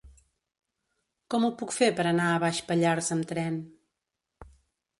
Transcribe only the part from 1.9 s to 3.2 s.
per anar a Baix Pallars